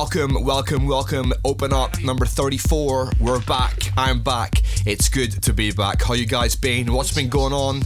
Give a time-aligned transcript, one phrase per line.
[0.00, 1.32] Welcome, welcome, welcome.
[1.44, 3.14] Open up number 34.
[3.18, 3.90] We're back.
[3.96, 4.62] I'm back.
[4.86, 6.02] It's good to be back.
[6.02, 6.92] How you guys been?
[6.92, 7.82] What's been going on?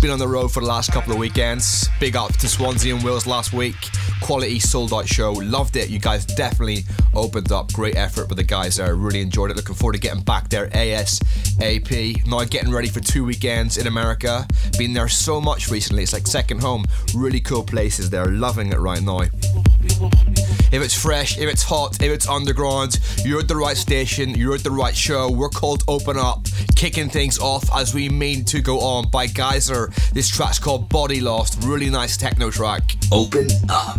[0.00, 1.88] Been on the road for the last couple of weekends.
[1.98, 3.74] Big up to Swansea and Wales last week.
[4.20, 5.32] Quality sold out show.
[5.32, 5.88] Loved it.
[5.88, 6.84] You guys definitely
[7.14, 7.72] opened up.
[7.72, 8.94] Great effort with the guys there.
[8.96, 9.56] Really enjoyed it.
[9.56, 12.26] Looking forward to getting back there ASAP.
[12.26, 14.46] Now getting ready for two weekends in America.
[14.78, 16.02] Been there so much recently.
[16.02, 16.84] It's like second home.
[17.14, 18.26] Really cool places there.
[18.26, 19.20] Loving it right now.
[20.72, 24.54] If it's fresh, if it's hot, if it's underground, you're at the right station, you're
[24.54, 25.30] at the right show.
[25.30, 29.70] We're called Open Up, kicking things off as we mean to go on by guys.
[30.12, 31.62] This track's called Body Lost.
[31.64, 32.96] Really nice techno track.
[33.10, 33.98] Open up.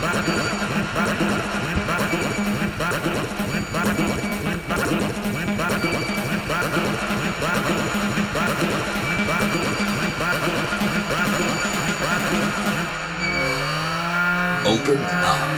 [0.00, 0.57] Bye.
[14.88, 15.57] 跟你。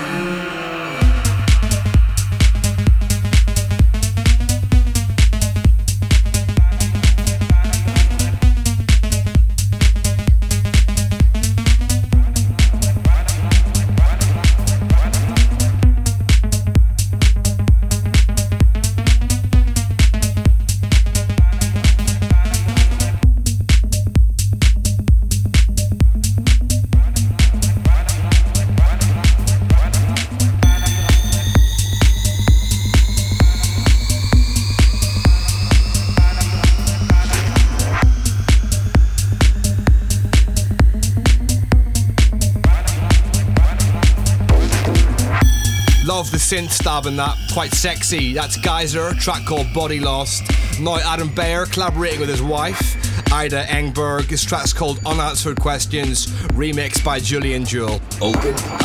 [46.50, 48.32] Synth stab in that, quite sexy.
[48.32, 50.42] That's Geyser, track called Body Lost.
[50.80, 52.96] Now Adam Beyer collaborating with his wife,
[53.32, 54.28] Ida Engberg.
[54.28, 58.00] This track's called Unanswered Questions, remixed by Julian Jeweil.
[58.20, 58.79] Open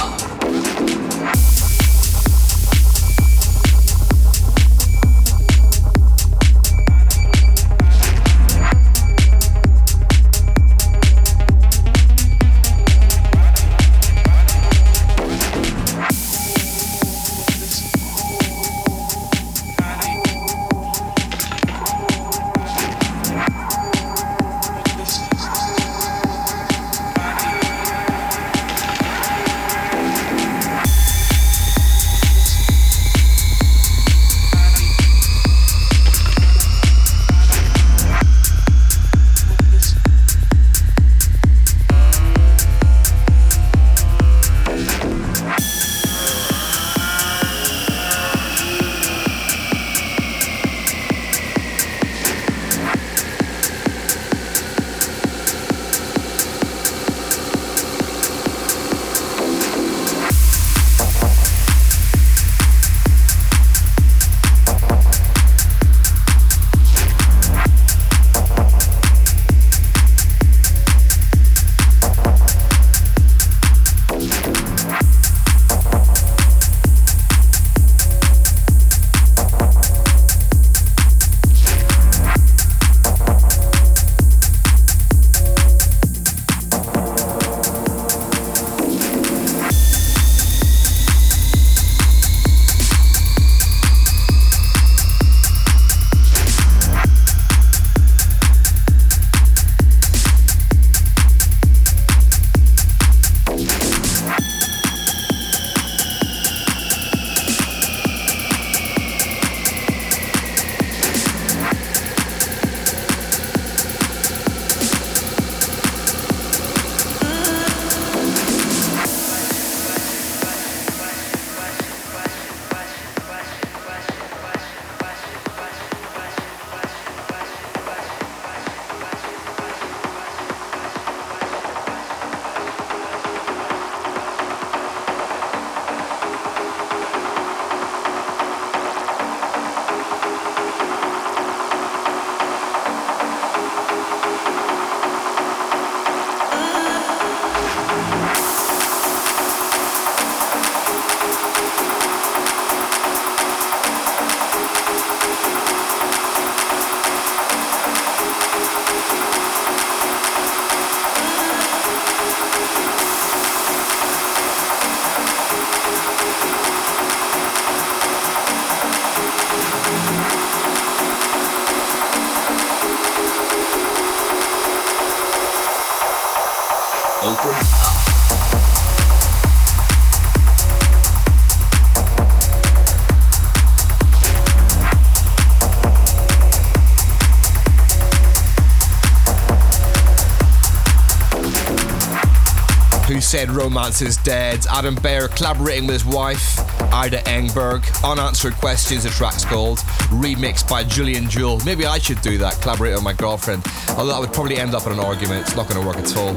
[193.35, 194.65] said Romance is Dead.
[194.71, 196.57] Adam Beyer collaborating with his wife,
[196.93, 197.83] Ida Engberg.
[198.09, 199.79] Unanswered Questions, the track's called.
[200.23, 201.59] Remixed by Julian Jeweil.
[201.65, 203.65] Maybe I should do that, collaborate with my girlfriend.
[203.89, 205.41] Although that would probably end up in an argument.
[205.41, 206.33] It's not going to work at all.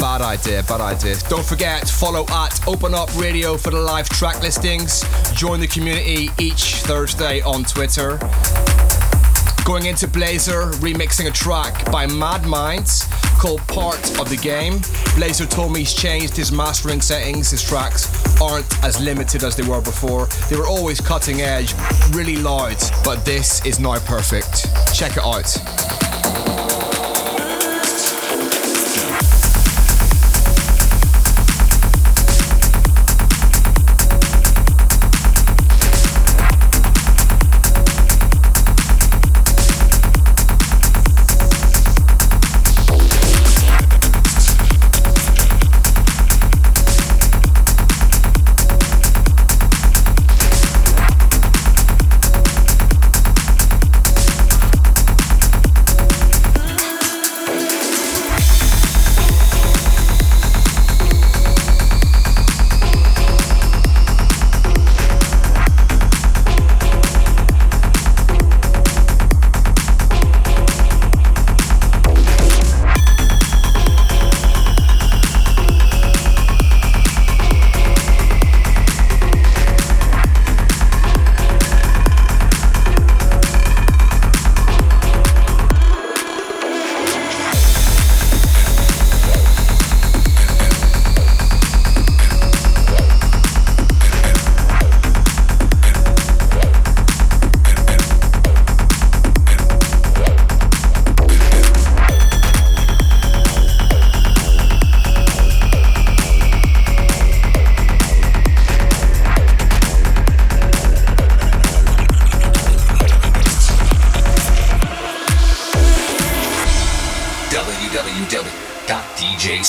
[0.00, 1.14] Bad idea, bad idea.
[1.28, 5.04] Don't forget, follow at Open Up Radio for the live track listings.
[5.34, 8.18] Join the community each Thursday on Twitter.
[9.64, 13.08] Going into Blazer, remixing a track by Mad Minds
[13.40, 14.82] Part of the Game.
[15.16, 17.50] Blazer told me he's changed his mastering settings.
[17.50, 18.06] His tracks
[18.38, 20.26] aren't as limited as they were before.
[20.50, 21.72] They were always cutting edge,
[22.10, 24.68] really loud, but this is now perfect.
[24.94, 25.89] Check it out.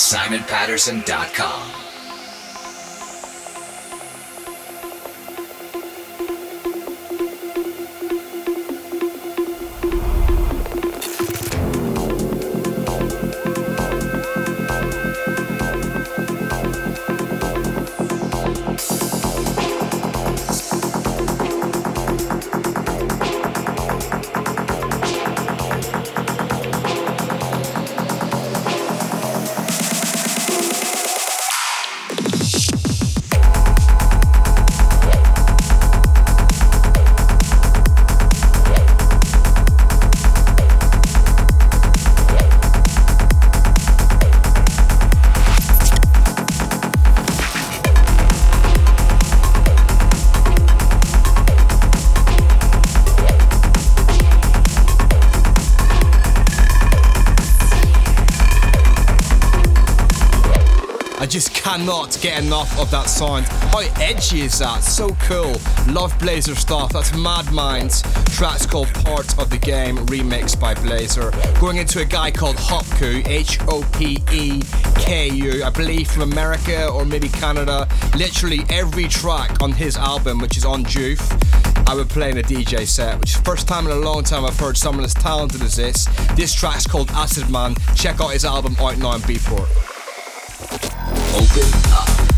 [0.02, 1.71] DJSimonPatterson.com.
[61.76, 63.46] cannot get enough of that sound.
[63.72, 64.82] How edgy is that?
[64.82, 65.56] So cool.
[65.88, 66.92] Love Blazer stuff.
[66.92, 68.02] That's Mad Minds.
[68.36, 71.30] Track's called Part of the Game, remixed by Blazer.
[71.58, 74.60] Going into a guy called Hopeku, H O P E
[74.96, 77.88] K U, I believe from America or maybe Canada.
[78.18, 81.22] Literally every track on his album, which is on Juve.
[81.86, 84.44] I would play in a DJ set, which is first time in a long time
[84.44, 86.04] I've heard someone as talented as this.
[86.36, 87.76] This track's called Acid Man.
[87.96, 89.92] Check out his album out now on Beatport.
[91.14, 92.31] Open up.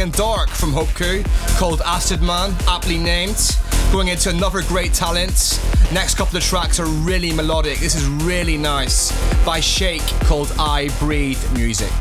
[0.00, 1.24] And dark from Hopeku
[1.58, 3.56] called Acid Man, aptly named.
[3.92, 5.60] Going into another great talent.
[5.92, 7.78] Next couple of tracks are really melodic.
[7.78, 9.12] This is really nice
[9.44, 11.92] by Shake called I Breathe Music.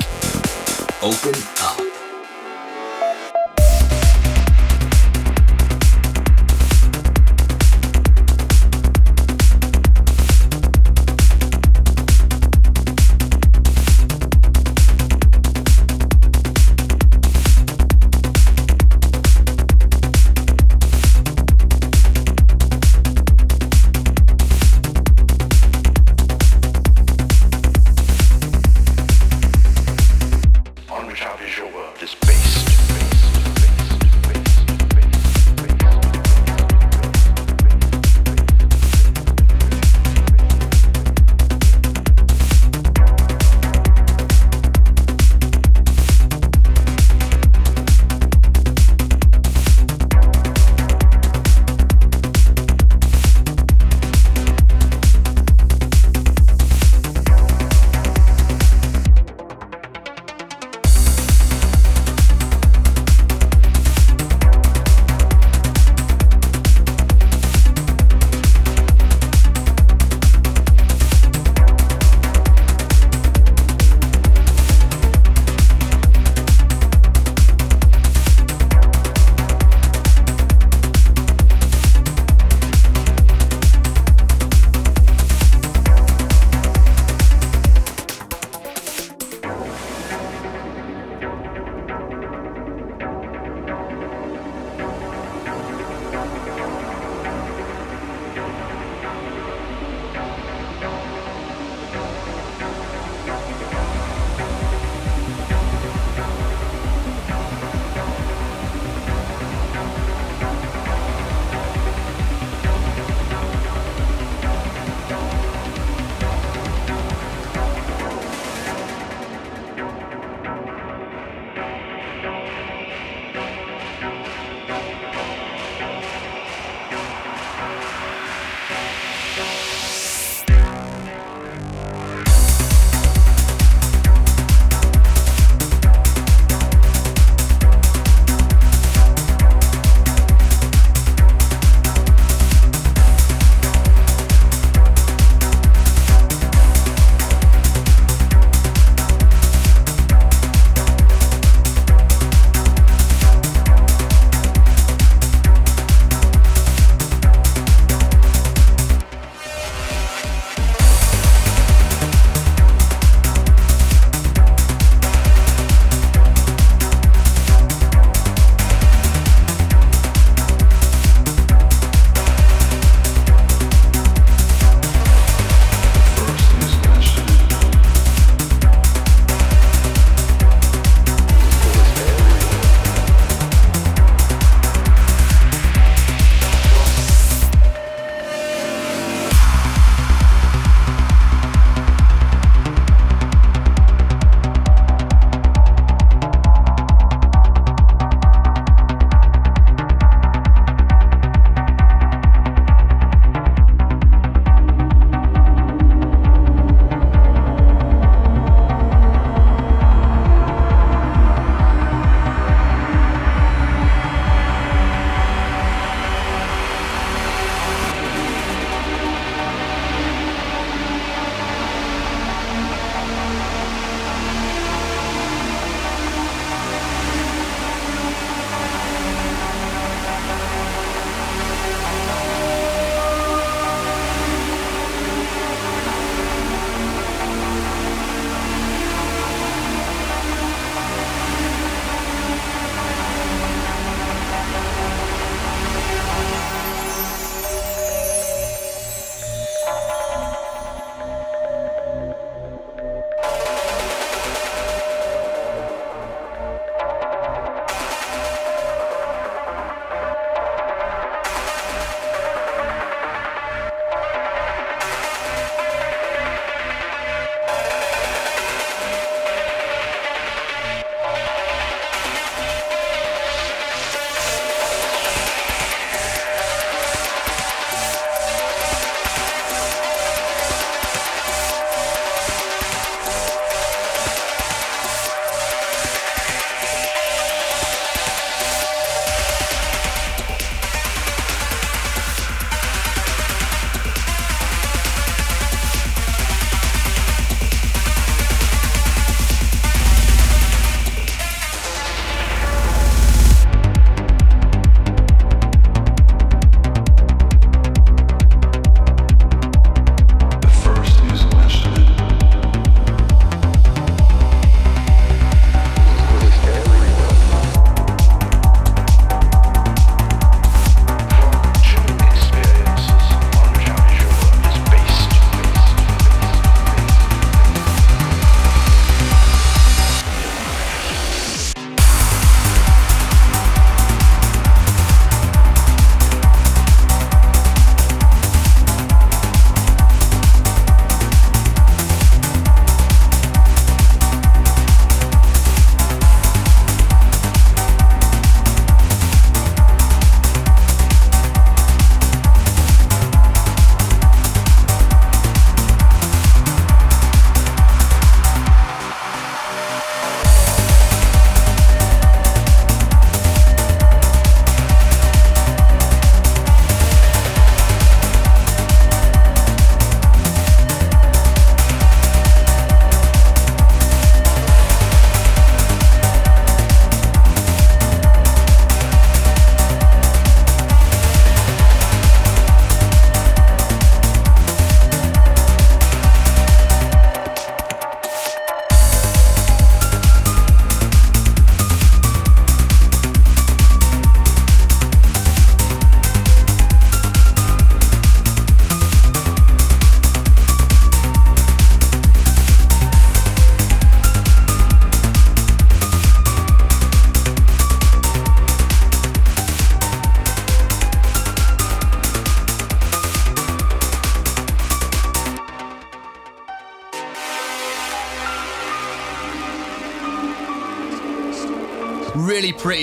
[1.02, 1.91] Open up.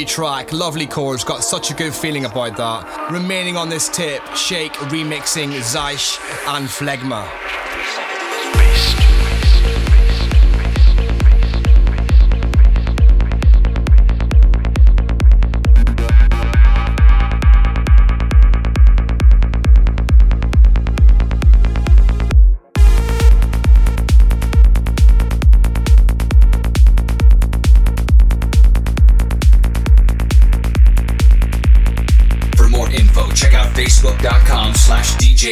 [0.09, 3.11] Track, lovely chords, got such a good feeling about that.
[3.13, 6.19] Remaining on this tip, Shake remixing Zeish
[6.49, 7.38] and Phlegma.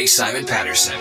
[0.07, 0.96] Simon Patterson.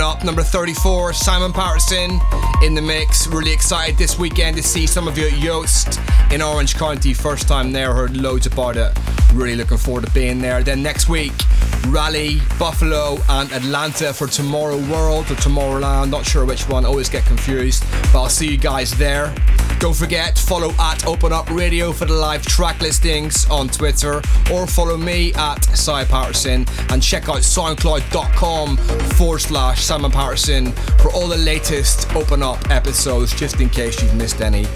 [0.00, 2.18] Open Up number 34, Simon Patterson
[2.62, 3.26] in the mix.
[3.26, 6.00] Really excited this weekend to see some of you at Yost
[6.32, 7.12] in Orange County.
[7.12, 8.98] First time there, heard loads about it.
[9.34, 10.62] Really looking forward to being there.
[10.62, 11.32] Then next week,
[11.88, 16.10] Raleigh, Buffalo, and Atlanta for Tomorrow World or Tomorrowland.
[16.10, 17.84] Not sure which one, always get confused.
[18.12, 19.34] But I'll see you guys there.
[19.80, 24.20] Don't forget, follow at Open Up Radio for the live track listings on Twitter
[24.52, 28.76] or follow me at Cy Patterson and check out soundcloud.com
[29.16, 34.14] forward slash Simon Patterson for all the latest Open Up episodes, just in case you've
[34.14, 34.66] missed any.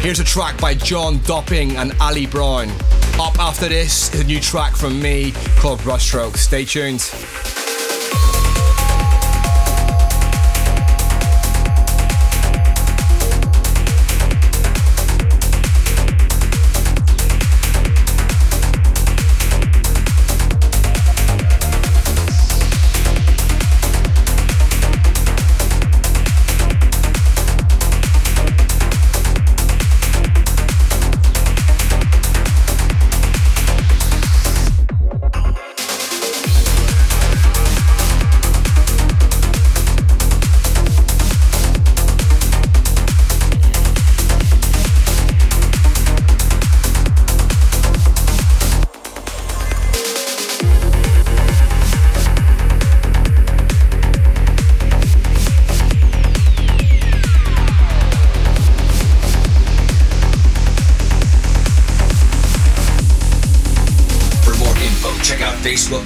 [0.00, 2.70] Here's a track by John Dopping and Ali Brown.
[3.20, 6.36] Up after this is a new track from me called Brushstroke.
[6.36, 7.63] Stay tuned.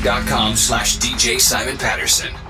[0.09, 2.33] facebook.com slash DJ Simon Patterson.
[2.33, 2.48] Patterson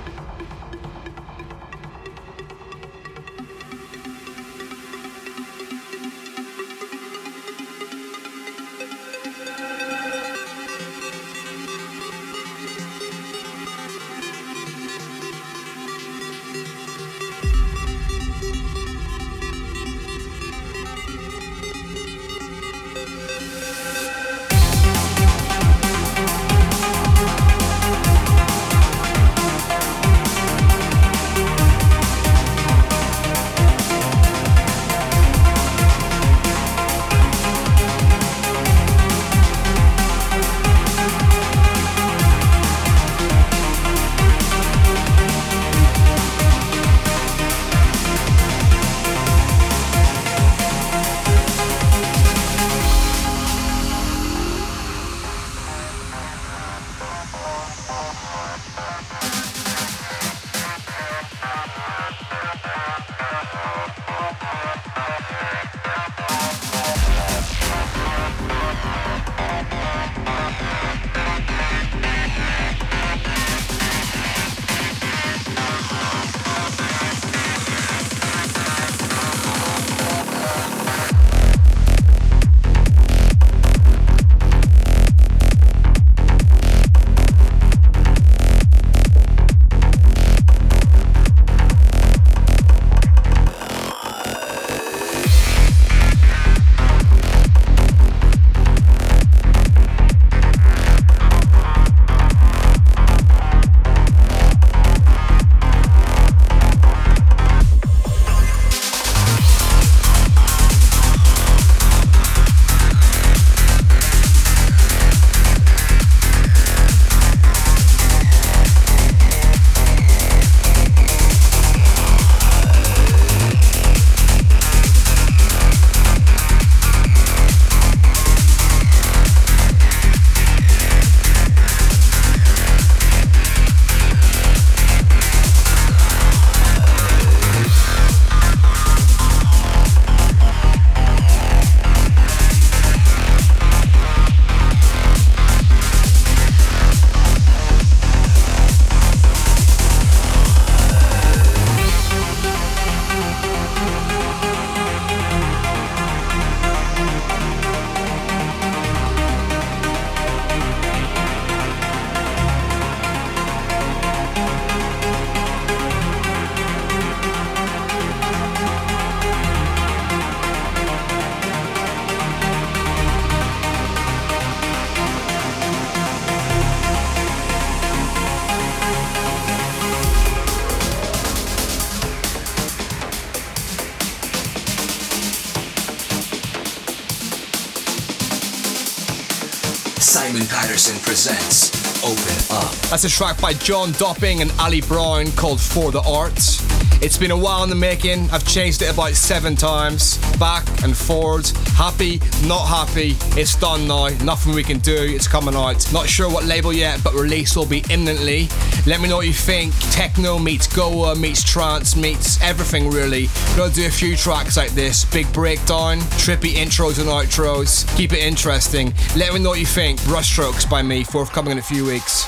[192.99, 196.61] That's a track by John Dopping and Ali Brown called For the Arts.
[197.01, 198.29] It's been a while in the making.
[198.31, 201.53] I've changed it about seven times, back and forwards.
[201.77, 203.15] Happy, not happy.
[203.41, 204.09] It's done now.
[204.25, 204.97] Nothing we can do.
[204.97, 205.93] It's coming out.
[205.93, 208.49] Not sure what label yet, but release will be imminently.
[208.85, 209.73] Let me know what you think.
[209.93, 213.29] Techno meets Goa meets trance meets everything really.
[213.57, 215.05] Gonna do a few tracks like this.
[215.05, 217.87] Big breakdown, trippy intros and outros.
[217.97, 218.93] Keep it interesting.
[219.15, 220.01] Let me know what you think.
[220.01, 222.27] Brushstrokes by me, forthcoming in a few weeks.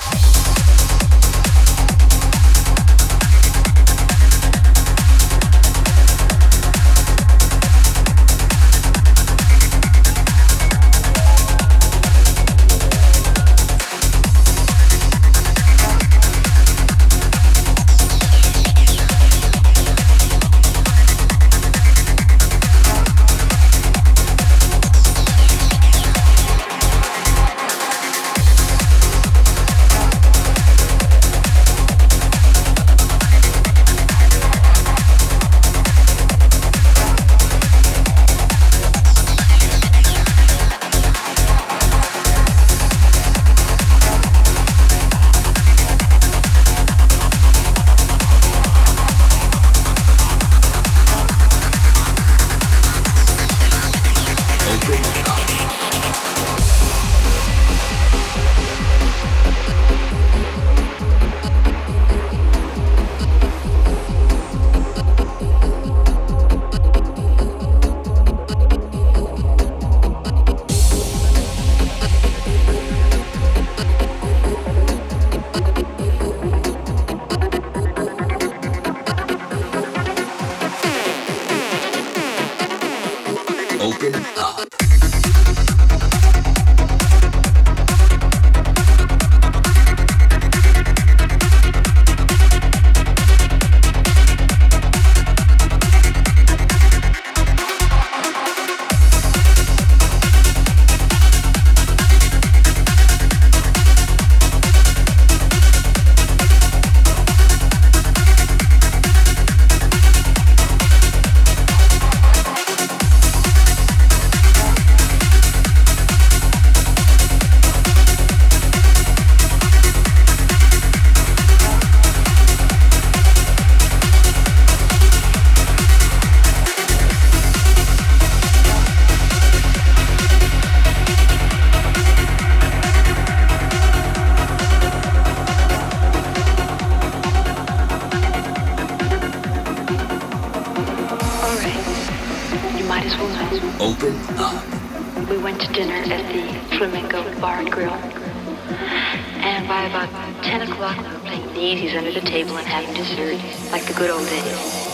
[147.91, 150.09] And by about
[150.45, 153.36] 10 o'clock, we were playing daisies under the table and having dessert,
[153.72, 154.86] like the good old days.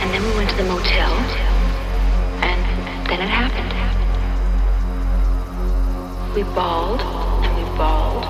[0.00, 1.12] And then we went to the motel,
[2.42, 2.64] and
[3.10, 3.74] then it happened.
[6.34, 8.24] We bawled, and we bawled,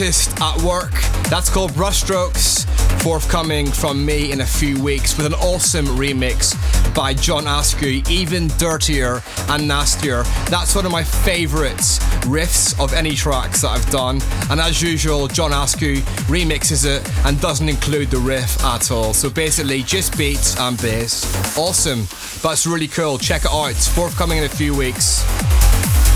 [0.00, 0.92] artist at work.
[1.28, 2.64] That's called Brushstrokes,
[3.02, 6.54] forthcoming from me in a few weeks with an awesome remix
[6.94, 10.22] by John Askew, even dirtier and nastier.
[10.48, 14.22] That's one of my favourites riffs of any tracks that I've done.
[14.48, 15.96] And as usual, John Askew
[16.28, 19.12] remixes it and doesn't include the riff at all.
[19.12, 21.58] So basically, just beats and bass.
[21.58, 22.06] Awesome.
[22.42, 23.18] That's really cool.
[23.18, 23.66] Check it out.
[23.66, 25.22] It's forthcoming in a few weeks.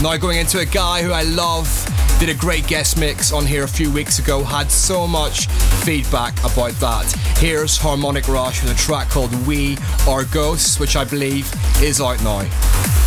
[0.01, 1.68] Now going into a guy who I love
[2.26, 5.46] did a great guest mix on here a few weeks ago, had so much
[5.84, 7.04] feedback about that.
[7.36, 9.76] Here's Harmonic Rush with a track called We
[10.08, 11.52] Are Ghosts, which I believe
[11.82, 13.03] is out now.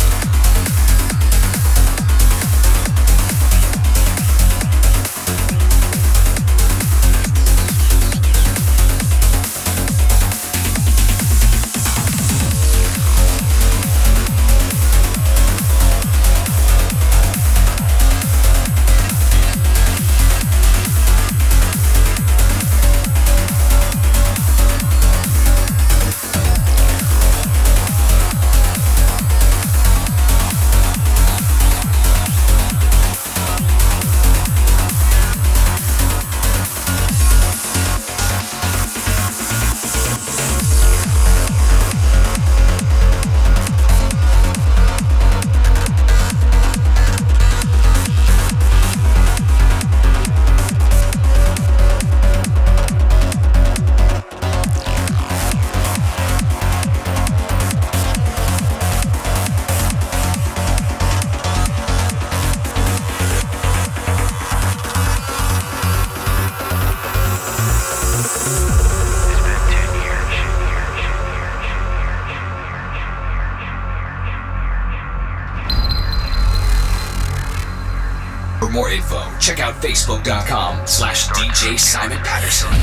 [81.58, 82.77] DJ Simon Patterson.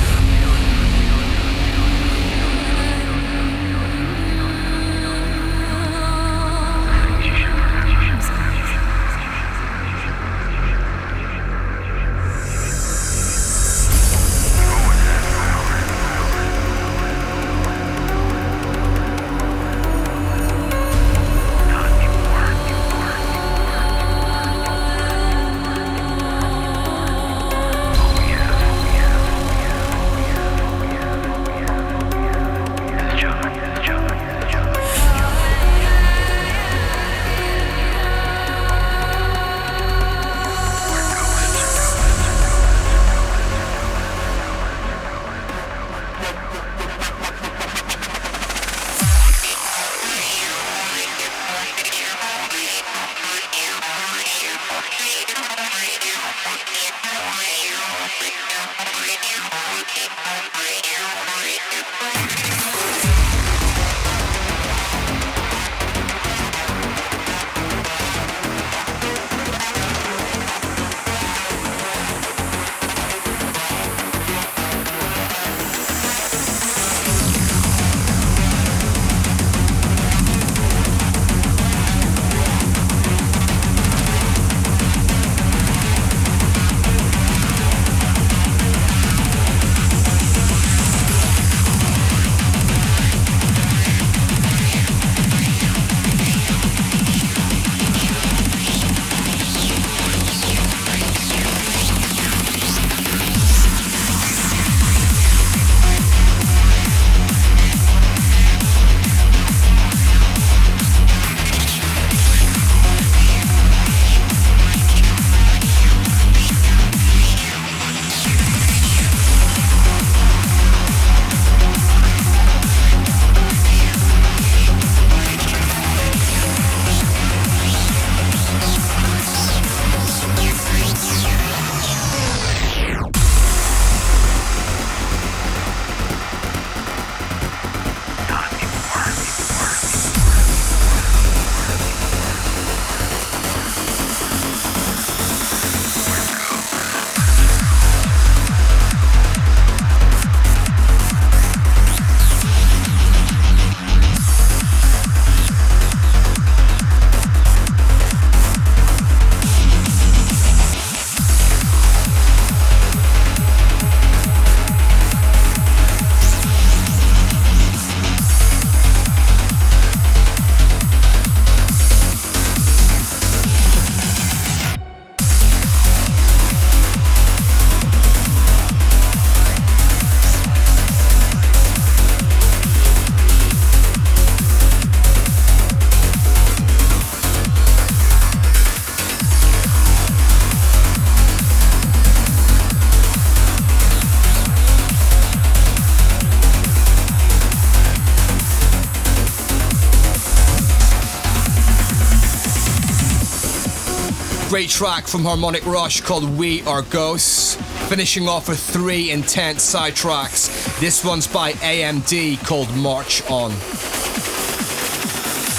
[204.68, 207.56] Track from Harmonic Rush called We Are Ghosts.
[207.90, 210.48] Finishing off with three intense psy tracks.
[210.80, 213.52] This one's by AMD called March On.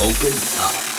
[0.03, 0.96] Open up.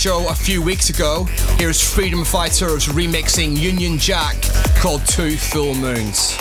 [0.00, 1.24] Show a few weeks ago.
[1.58, 4.40] Here's Freedom Fighters remixing Union Jack
[4.76, 6.38] called Two Full Moons.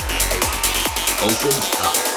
[1.22, 1.52] Open
[1.82, 2.09] up.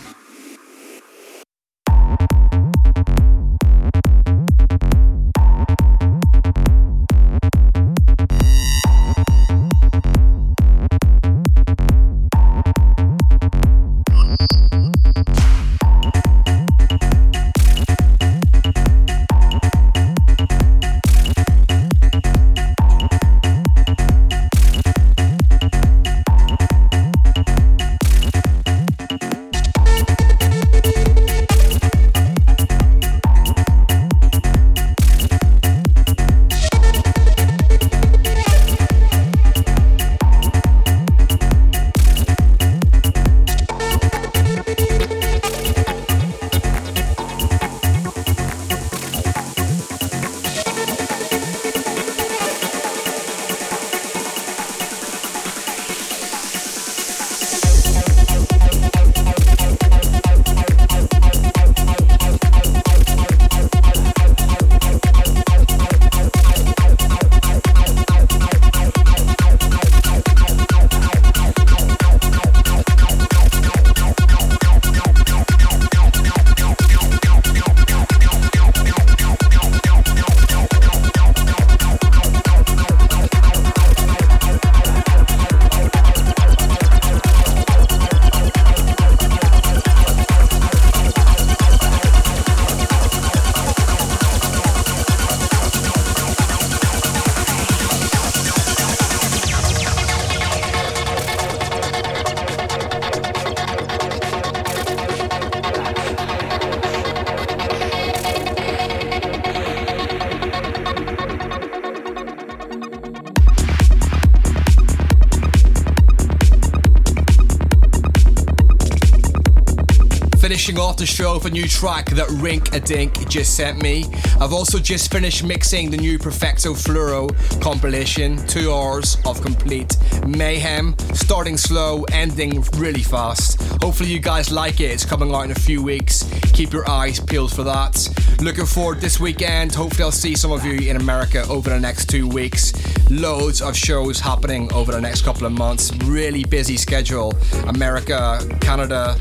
[120.80, 124.06] off the show with a new track that Rinkadink just sent me.
[124.40, 127.30] I've also just finished mixing the new Perfecto Fluoro
[127.62, 133.62] compilation, two hours of complete mayhem, starting slow, ending really fast.
[133.84, 134.92] Hopefully, you guys like it.
[134.92, 136.24] It's coming out in a few weeks.
[136.54, 138.08] Keep your eyes peeled for that.
[138.42, 139.76] Looking forward this weekend.
[139.76, 142.74] Hopefully, I'll see some of you in America over the next two weeks.
[143.10, 145.96] Loads of shows happening over the next couple of months.
[146.06, 147.34] Really busy schedule.
[147.68, 149.16] America, Canada,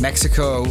[0.00, 0.64] Mexico,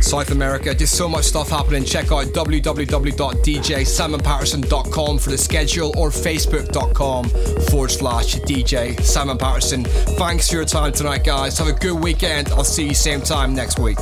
[0.00, 0.72] South America.
[0.74, 1.84] Just so much stuff happening.
[1.84, 7.28] Check out www.djsimonpatterson.com for the schedule or facebook.com
[7.70, 9.84] forward slash DJ Simon Patterson.
[9.84, 11.58] Thanks for your time tonight, guys.
[11.58, 12.48] Have a good weekend.
[12.50, 13.98] I'll see you same time next week.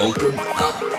[0.00, 0.97] open.